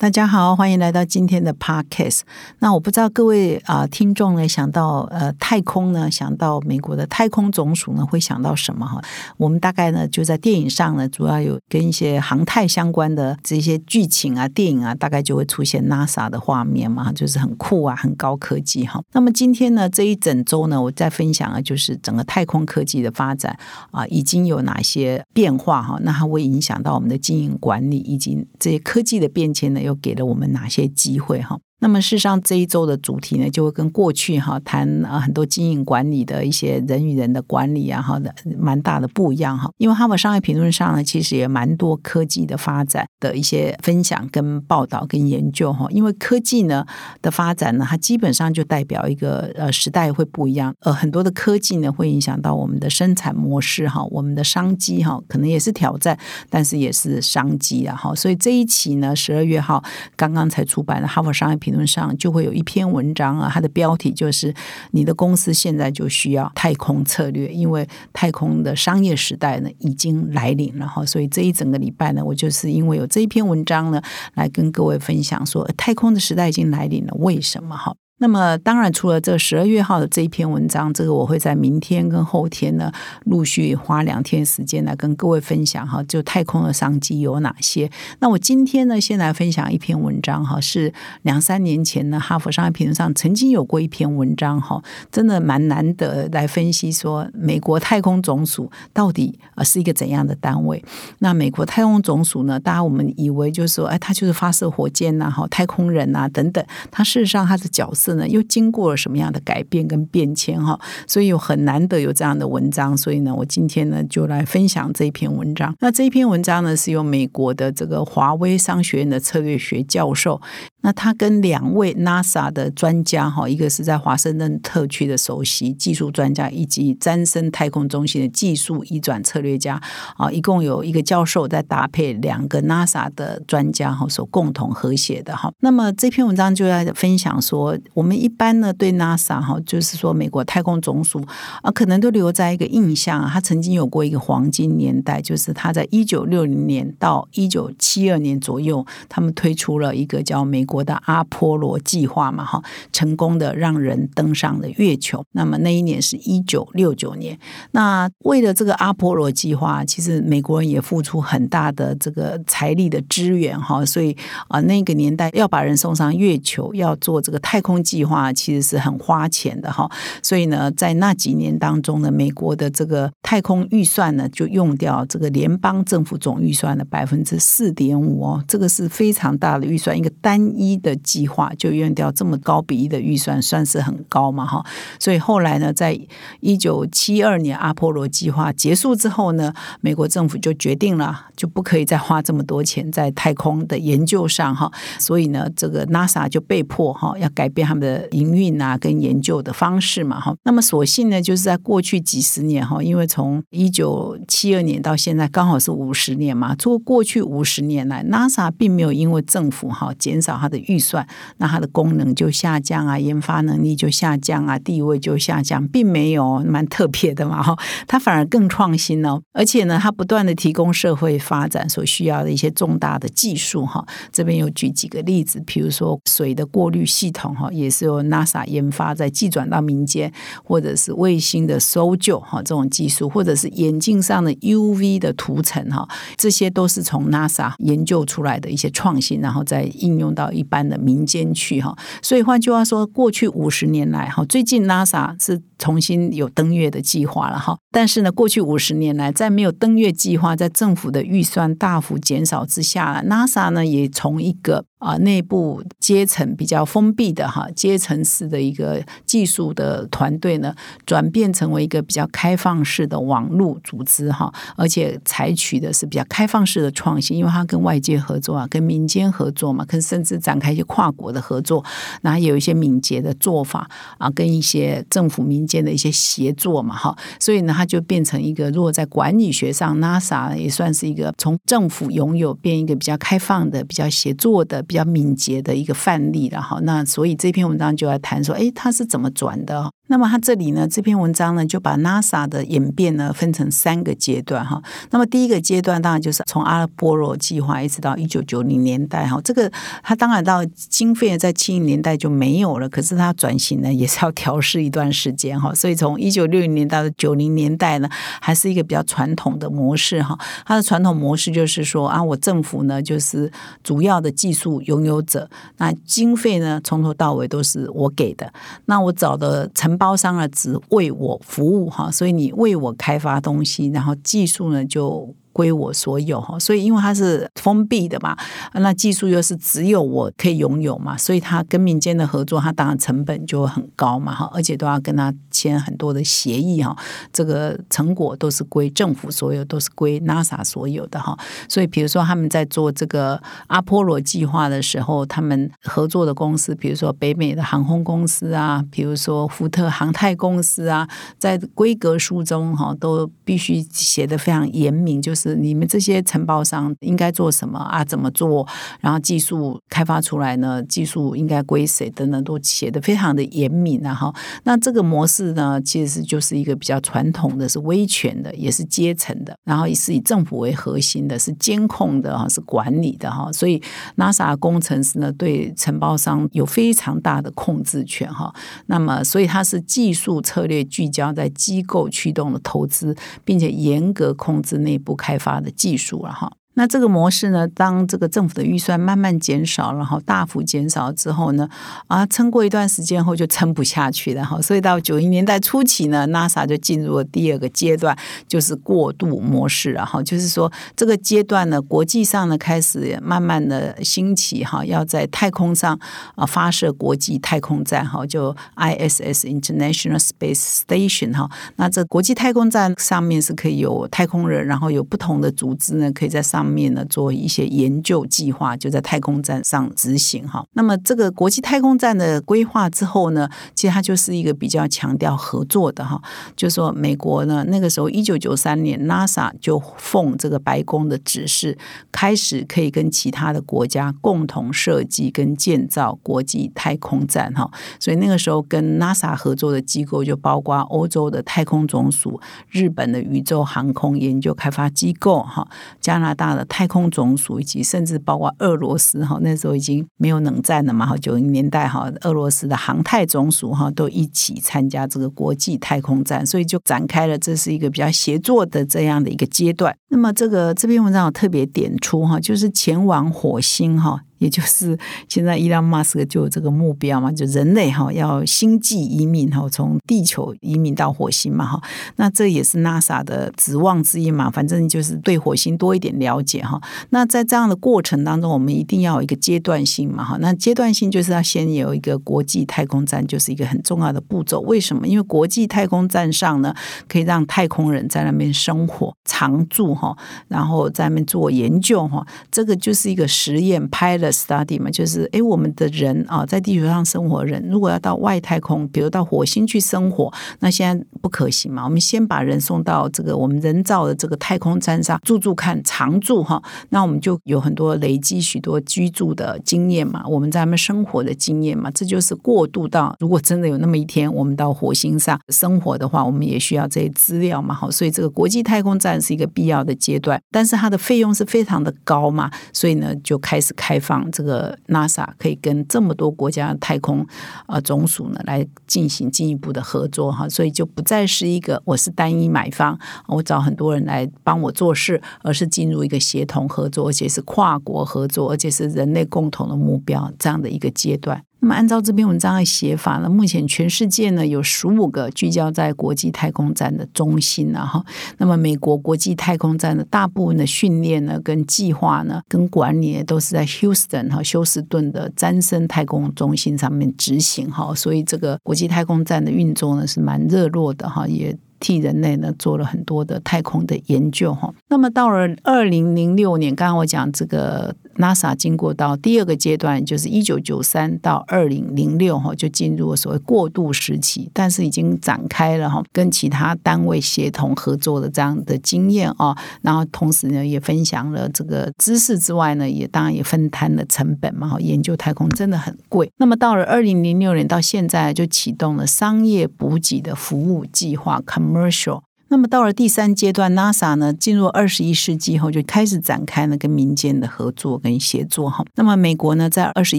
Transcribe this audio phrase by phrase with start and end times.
[0.00, 2.20] 大家好，欢迎来到今天的 Podcast。
[2.60, 8.98] 那我不知道各位啊、听众呢，想到呃太空呢，想到美国的太空总署呢，会想到什么哈？
[9.36, 19.02] 我们大概呢就在电影上呢，主要有跟一些航太相关的这些剧情啊、电影啊，大概就会出现 NASA 的画面嘛，就是很酷啊、很高科技哈。
[19.12, 23.54] 那么今天呢，这一整周呢，我在分享啊就是整个太空科技的发展
[23.90, 25.98] 啊，已经有哪些变化哈？
[26.00, 31.60] 那它会影响到我们的经营管理，以及这些科技的变迁呢，又给了我们哪些机会哈？
[31.82, 39.70] 那么，事实上这一周的主题呢，就会跟过去哈谈啊很多经营管理的一些人与人的管理啊哈的蛮大的不一样哈。
[39.78, 45.86] 因为哈佛商业评论上呢，其实也蛮多科技的发展的一些分享跟报道跟研究哈。
[45.88, 46.84] 因为科技呢
[47.22, 56.18] 的发展呢，它基本上就代表一个呃时代会不一样，呃很多的科技呢会影响到我们的生产模式哈，我们的商机哈，可能也是挑战，
[56.50, 58.14] 但是也是商机啊哈。
[58.14, 59.82] 所以这一期呢，十二月号
[60.14, 61.69] 刚刚才出版的哈佛商业评。
[61.70, 64.52] 理论上就会有一篇文章啊，它的标题就是
[64.90, 71.06] “你的公司现在就需要太空策略”，因为太空的商业时代呢已经来临了哈。
[71.06, 74.02] 所以这一整个礼拜呢，我就是因为有这一篇文章呢，
[74.34, 77.94] 来跟各位分享说，太空的时代已经来临了，为什么哈？
[78.22, 82.92] 那么，当然，除了这十二月号的这一篇文章，这个我会在明天跟后天呢，
[83.24, 87.90] 陆续花两天时间来跟各位分享哈，就太空的商机有哪些。
[88.18, 100.84] 那我今天呢，先来分享一篇文章哈，是两三年前呢，哈佛商业评论上曾经有过一篇文章哈，真的蛮难得来分析说美国太空总署到底呃是一个怎样的单位。
[101.20, 108.09] 那美国太空总署呢，大家我们以为就是说，哎，它就是发射火箭呐，哈，太空人呐等等，它事实上它的角色。
[108.28, 110.78] 又经过了什么样的改变跟变迁哈？
[111.06, 115.74] 所以有很难得有这样的文章，所以呢，我今天呢就来分享这一篇文章。
[115.80, 120.40] 那这一篇文章呢，是由美国的这个华威商学院的策略学教授，
[120.82, 129.80] 那他跟两位 NASA 的专家哈，一个是在华盛顿特区的首席技术专家，以及詹森太空中心的技术移转策略家
[130.16, 135.52] 啊，一共有一个教授在搭配两个 NASA 的专家哈，所共同合写的哈。
[135.60, 137.76] 那么这篇文章就在分享说。
[137.94, 141.22] 我们一般呢对 NASA 哈，就是说美国太空总署
[141.62, 155.24] 啊，可能都留在一个印象啊，它曾经有过一个黄金年代，就是他在一九六零年到一九七二年左右，他们推出了一个叫美国的阿波罗计划嘛哈，成功的让人登上了月球。
[155.32, 157.36] 那么那一年是一九六九年，
[157.72, 164.16] 那为了这个阿波罗计划，其实美国人也付出很大的这个财力的支援哈，所以
[164.46, 167.80] 啊那个年代要把人送上月球，要做这个太空。
[167.82, 169.90] 计划其实是很花钱的哈，
[170.22, 184.64] 所以呢，在那几年当中呢，美国的这个太空预算呢，就用掉这个联邦政府总预算的百分之四点五哦，这个是非常大的预算，一个单一的计划就用掉这么高比例的预算，算是很高嘛哈。
[185.00, 185.98] 所以后来呢，在
[186.38, 197.80] 一九七二年阿波罗计划结束之后呢，美国政府就决定了，就不可以再花这么多钱在太空的研究上哈，所以呢，这个 NASA 就被迫哈要改变他们。
[197.80, 211.06] 的营运啊，跟研究的方式嘛，哈，那么所幸呢，就是在过去几十年哈，因为从一九七二年到现在刚好是五十年嘛，做过去五十年来，NASA 并没有因为政府哈减少它的预算，
[211.38, 217.56] 那它的功能就下降啊，研发能力就下降啊，地位就下降，并没有蛮特别的嘛，哈，
[217.86, 230.12] 它反而更创新哦，而且呢，它不断的提供社会发展所需要的一些重大的技术哈，这边有举几个例子，比如说水的过滤系统哈，也是由 NASA 研发，再寄转到民间，
[230.44, 235.86] 或者是卫星的搜救哈这种技术，或者是眼镜上的 UV 的涂层哈，
[236.16, 241.76] 这些都是从 NASA 研究出来的一些创新，然后再应用到一般的民间去哈。
[242.00, 247.56] 所以换句话说，过去五十年来哈，最近 NASA 是重新有登月的计划了哈。
[247.70, 260.52] 但是呢，过去五十年来，在没有登月计划，在政府的预算大幅减少之下，NASA 呢也从一个啊内部阶层比较封闭的哈阶层式的一个技术的团队呢，
[260.84, 271.64] 转变成为一个比较开放式的网络组织哈，而且采取的是比较开放式的创新，因为它跟外界合作啊，跟民间合作嘛，跟甚至展开一些跨国的合作，
[272.02, 286.60] 然后有一些敏捷的做法啊，跟一些政府民间的一些协作嘛，哈，所以呢，它就变成一个，如果在管理学上，NASA 也算是一个从政府拥有变一个比较开放的、比较协作的、比较敏捷的一个范例了，哈。
[286.62, 289.72] 那所以这篇文章就要谈说，哎，它是怎么转的？
[289.90, 294.62] 那么它这里呢，这篇文章呢，就把 NASA 的演变呢分成三个阶段，哈。
[294.90, 299.50] 那么第一个阶段当然就是从阿拉波罗计划一直到一九九零年代，哈，这个
[299.82, 305.52] 它当然到经费在七零年代就没有了，可是它转型呢也是要调试一段时间，哈。
[305.52, 307.88] 所以从一九六零年到九零年代呢，
[308.20, 310.16] 还是一个比较传统的模式，哈。
[310.46, 313.28] 它的传统模式就是说啊，我政府呢就是
[313.64, 318.32] 主要的技术拥有者，那经费呢从头到尾都是我给的，
[318.66, 321.90] 那我找的成包商呢只为我服务，哈。
[321.90, 325.14] 所以你为我开发东西，然后技术呢就。
[325.32, 328.16] 归我所有哈，所以因为它是封闭的嘛，
[328.54, 336.76] 那技术又是只有我可以拥有嘛，所以它跟民间的合作，它当然成本就会很高嘛哈，而且都要跟他签很多的协议哈，
[337.12, 341.16] 这个成果都是归政府所有，都是归 NASA 所有的哈，
[341.48, 350.88] 所以比如说他们在做这个阿波罗计划的时候，他们合作的公司，比如说北美的航空公司啊，比如说福特航太公司啊，
[351.18, 355.19] 在规格书中哈，都必须写的非常严明，就是。
[355.20, 357.84] 是你们这些承包商应该做什么啊？
[357.84, 358.46] 怎么做？
[358.80, 360.62] 然后技术开发出来呢？
[360.62, 361.90] 技术应该归谁？
[361.90, 363.92] 等等，都写的非常的严明啊！
[363.94, 364.14] 哈，
[364.44, 373.30] 那这个模式呢，其实就是一个比较传统的，是威权的，也是阶层的，然后也是以政府为核心的，是监控的哈，是管理的哈。
[373.30, 373.62] 所以
[373.96, 378.32] NASA 工程师呢，对承包商有非常大的控制权哈。
[378.66, 385.09] 那么，所以它是技术策略聚焦在机构驱动的投资，并且严格控制内部开。
[385.10, 386.36] 开发的技术了哈。
[386.54, 387.46] 那这个模式呢？
[387.48, 391.48] 当这个政府的预算慢慢减少，然后大幅减少之后呢，
[391.86, 394.42] 啊，撑过一段时间后就撑不下去了哈。
[394.42, 400.02] 所以到九零年代初期呢，NASA 就进入了第二个阶段，就是过渡模式然后。
[400.02, 405.78] 就是说这个阶段呢，国际上呢开始慢慢的兴起哈，要在太空上
[406.16, 411.30] 啊发射国际太空站哈，就 ISS International Space Station 哈。
[411.56, 416.49] 那这国际太空站上面是可以有太空人，然后有不同的组织呢，可以在上。
[416.50, 420.44] 面呢做一些研究计划，就在太空站上执行哈。
[420.54, 426.00] 那么这个国际太空站的规划之后呢，其实它就是一个比较强调合作的哈。
[426.36, 431.56] 就说美国呢，那个时候一九九三年，NASA 就奉这个白宫的指示，
[431.92, 437.50] 开始可以跟其他的国家共同设计跟建造国际太空站哈。
[437.78, 442.20] 所以那个时候跟 NASA 合作的机构就包括欧洲的太空总署、
[442.50, 445.46] 日本的宇宙航空研究开发机构哈、
[445.80, 446.44] 加拿大的。
[446.50, 459.74] 太空总署以及甚至包括俄罗斯哈，那时候已经没有冷战了嘛哈，九零年代哈，俄罗斯的航太总署哈都一起参加这个国际太空站，所以就展开了这是一个比较协作的这样的一个阶段。
[459.90, 464.00] 那么这个这篇文章我特别点出哈，就是前往火星哈。
[464.20, 464.78] 也就是
[465.08, 471.60] 现在，伊朗马斯克就有这个目标嘛，就人类哈要星际移民哈，从地球移民到火星嘛哈。
[471.96, 474.30] 那这也是 NASA 的指望之一嘛。
[474.30, 476.60] 反正就是对火星多一点了解哈。
[476.90, 480.18] 那在这样的过程当中，我们一定要有一个阶段性嘛哈。
[480.20, 484.40] 那阶段性就是要先有一个国际太空站，就是一个很重要的步骤。
[484.42, 484.86] 为什么？
[484.86, 486.54] 因为国际太空站上呢，
[486.86, 489.96] 可以让太空人在那边生活常住哈，
[490.28, 492.06] 然后在那边做研究哈。
[492.30, 494.09] 这个就是一个实验拍了。
[494.10, 501.64] Study 嘛，就是哎，我们的人啊，在地球上生活人，如果要到外太空，比如到火星去生活，那现在不可行嘛。
[501.64, 517.54] 我们先把人送到这个我们人造的这个太空站上住住看，常住哈，那我们就有很多累积许多居住的经验嘛，我们在那边生活的经验嘛，这就是过渡到如果真的有那么一天，我们到火星上生活的话，我们也需要这些资料嘛。
[517.54, 523.99] 好，所以这个国际太空站是一个必要的阶段，但是它的费用是非常的高嘛，所以呢，就开始开放。
[524.12, 527.06] 这个 NASA 可以跟这么多国家太空
[527.46, 532.78] 呃总署呢来进行进一步的合作哈，所以就不再是一个我是单一买方，
[533.08, 541.22] 我找很多人来帮我做事，而是进入一个协同合作，而且是跨国合作，而且是人类共同的目标这样的一个阶段。
[541.40, 547.84] 那么，按照这篇文章的写法呢，目前全世界呢有十五个聚焦在国际太空站的中心了哈。
[548.18, 557.74] 那么，美国国际太空站的大部分的训练呢、跟计划呢、跟管理都是在 Houston 和休斯顿的詹森太空中心上面执行哈。
[557.74, 561.36] 所以，这个国际太空站的运作呢是蛮热络的哈，也。
[561.62, 564.50] 替人类呢做了很多的太空的研究哈。
[564.70, 586.10] 那么到了二零零六年，刚刚我讲这个 NASA 经过到第二个阶段，就是一九九三到二零零六哈，就进入了所谓过渡时期，但是已经展开了哈，跟其他单位协同合作的这样的经验啊，然后同时呢，也分享了这个知识之外呢，也当然也分摊了成本嘛，研究太空真的很贵。
[586.16, 592.00] 那么到了二零零六年到现在，就启动了商业补给的服务计划 （commercial）。
[592.32, 598.64] 那么到了第三阶段，NASA 呢进入二十一世纪后，就开始展开了跟民间的合作跟协作哈。
[598.76, 599.98] 那么美国呢，在二十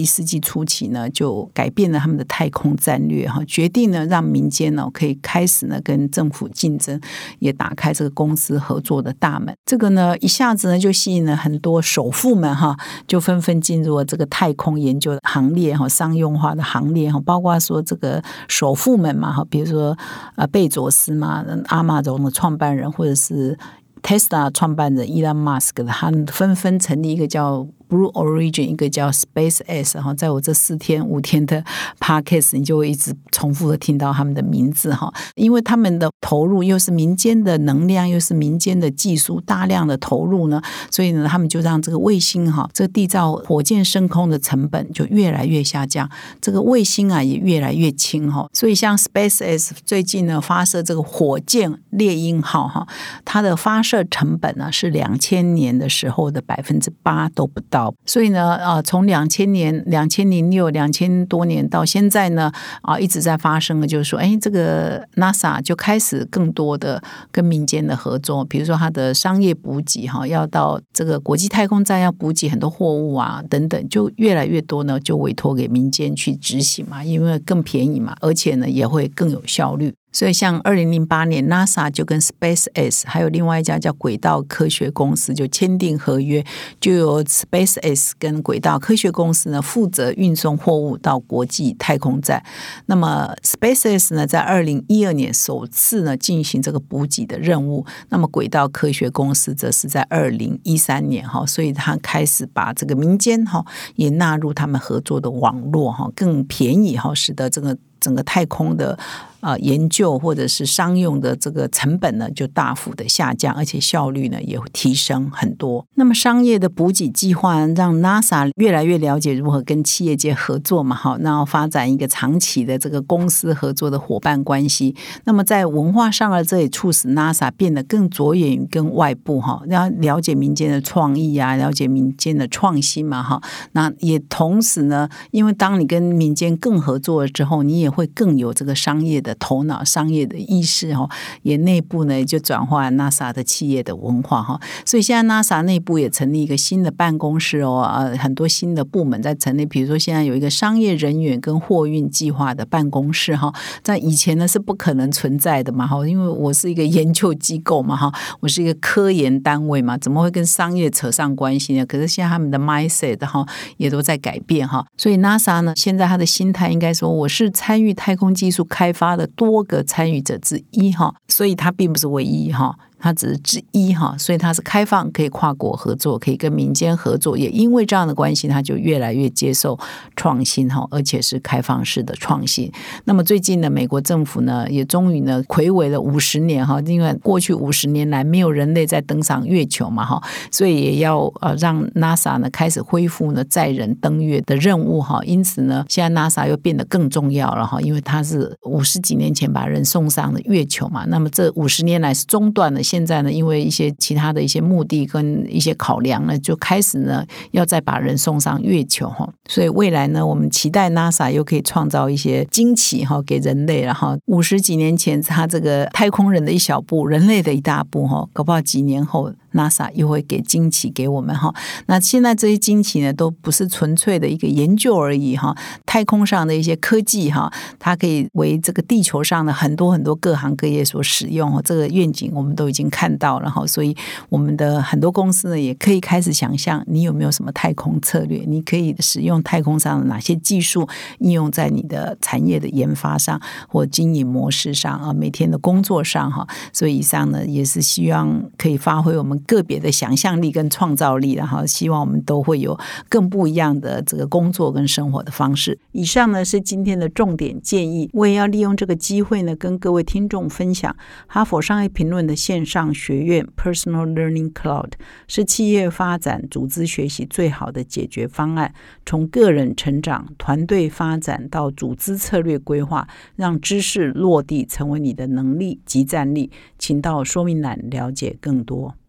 [0.00, 6.98] 一世纪初期呢，就改变了他们的太空战略哈，决定呢让民间呢可以开始呢跟政府竞争，
[7.38, 9.54] 也打开这个公司合作的大门。
[9.66, 12.74] 这个呢一下子呢就吸引了很多首富们哈，
[13.06, 19.94] 就纷纷进入了这个太空研究的行列哈，商用化的行列哈，包括说这个首富们嘛哈，比如说
[20.36, 22.21] 呃贝佐斯嘛，阿马荣。
[22.30, 23.58] 创办人或者是
[24.02, 27.66] Tesla 创办人伊 m 马斯克，他们纷纷成立一个叫。
[27.92, 31.62] Blue Origin 一个叫 Space X 哈，在我这四天五天的
[32.00, 46.08] Podcast，你就会一直重复的听到他们的名字哈，因为他们的投入又是民间的能量，又是民间的技术，大量的投入呢，所以呢，他们就让这个卫星哈，这个缔造火箭升空的成本就越来越下降，
[46.40, 52.86] 这个卫星啊也越来越轻哈，所以像 Space X 最近呢发射这个火箭猎鹰号哈，
[53.26, 57.81] 它的发射成本呢是两千年的时候的百分之八都不到。
[58.04, 79.94] 所以呢，啊，从两千年、两千零六、两千多年到现在呢，啊，一直在发生的，就是说，哎，这个 NASA 就开始更多的跟民间的合作，比如说它的商业补给哈，要到这个国际太空站要补给很多货物啊，等等，就越来越多呢，就委托给民间去执行嘛，因为更便宜嘛，而且呢，也会更有效率。
[80.12, 86.44] 所以，像二零零八年，NASA 就跟 Space X 还有另外一家叫轨道科学公司就签订合约，
[86.78, 92.44] 就由 Space X 跟轨道科学公司呢负责运送货物到国际太空站。
[92.86, 97.86] 那么，Space X 呢在二零一二年首次呢进行这个补给的任务。
[98.10, 103.64] 那么，轨道科学公司则是在二零一三年哈，所以他开始把这个民间哈
[103.96, 108.98] 也纳入他们合作的网络哈，更便宜哈，使得这个整个太空的。
[109.42, 115.84] 啊，研究或者是商用的这个成本呢，就大幅的下降，而且效率呢也会提升很多。
[115.96, 124.94] 那么商业的补给计划让 NASA 越来越了解如何跟企业界合作嘛，好，然后发展一个长期的这个公司合作的伙伴关系。
[125.24, 133.42] 那么在文化上呢，这也促使 NASA 变得更着眼于跟外部哈，要了解民间的创意啊，了解民间的创新嘛，哈。
[133.72, 139.31] 那也同时呢，因为当你跟民间更合作了之后，你也会更有这个商业的。
[139.36, 141.08] 头脑商业的意识哈，
[141.42, 161.86] 也内部呢就转化 NASA 的企业的文化哈，所以现在 NASA 内部也成立一个新的办公室哦，呃，很多新的部门在成立，比如说现在有一个商业人员跟货运计划的办公室哈，在以前呢是不可能存在的嘛哈，因为我是一个研究机构嘛哈，我是一个科研单位嘛，怎么会跟商业扯上关系呢？
[161.86, 163.46] 可是现在他们的 mindset 哈
[163.76, 169.21] 也都在改变哈，所以 NASA 呢现在他的心态应该说我是参与太空技术开发的。
[169.28, 172.76] 多个参与者之一哈，所以它并不是唯一哈。
[173.02, 177.36] 它只是之一哈，所以它是开放，可以跨国合作，可以跟民间合作。
[177.36, 179.76] 也因为这样的关系，它就越来越接受
[180.14, 182.70] 创新哈，而且是开放式的创新。
[183.04, 195.20] 那么最近呢，美国政府呢也终于呢魁伟了五十年哈，因为过去五十年来没有人类在登上月球嘛哈，所以也要呃让 NASA 呢开始恢复呢载人登月的任务哈。
[195.24, 201.04] 因此呢，现在 NASA 又变得更重要了哈，因为它是五十几年前把人送上了月球嘛。
[201.08, 202.80] 那么这五十年来是中断了。
[202.92, 209.26] 现在呢，因为一些其他的一些目的跟一些考量呢，就开始呢要再把人送上月球哈。
[209.48, 213.80] 所以未来呢，我们期待 NASA 又可以创造一些惊奇哈给人类。
[213.80, 219.32] 然后五十几年前他这个太空人的一小步，人类的一大步哈，搞不好几年后。
[219.54, 221.52] NASA 又会给惊奇给我们哈，
[221.86, 225.54] 那现在这些惊奇呢，都不是纯粹的一个研究而已哈。
[225.84, 231.60] 太空上的一些科技哈，它可以为这个地球上的很多很多各行各业所使用。
[231.62, 233.94] 这个愿景我们都已经看到了哈，所以
[234.28, 238.44] 我们的很多公司呢，也可以开始想象，你有没有什么太空策略？
[238.46, 245.12] 你可以使用太空上的哪些技术应用在你的产业的研发上或经营模式上啊？
[245.12, 246.46] 每天的工作上哈。
[246.72, 249.41] 所以以上呢，也是希望可以发挥我们。
[249.46, 255.78] 个别的想象力跟创造力，然后希望我们都会有更不一样的这个工作跟生活的方式。
[255.92, 260.94] 以上呢是今天的重点建议，我也要利用这个机会呢，跟各位听众分享
[261.26, 264.92] 哈佛商业评论的线上学院 Personal Learning Cloud
[265.28, 268.72] 是企业发展、组织学习最好的解决方案，
[269.04, 273.06] 从个人成长、团队发展到组织策略规划，
[273.36, 276.50] 让知识落地成为你的能力及战力。
[276.78, 278.94] 请到说明栏了解更多。